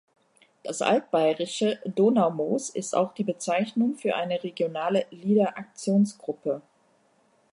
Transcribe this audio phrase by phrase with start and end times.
[0.63, 6.63] Das Altbayerische Donaumoos ist auch die Bezeichnung für eine regionale Leader-Aktionsgruppe.